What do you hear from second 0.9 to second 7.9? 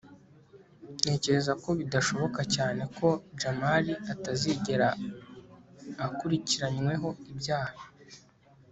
ntekereza ko bidashoboka cyane ko jamali atazigera akurikiranyweho ibyaha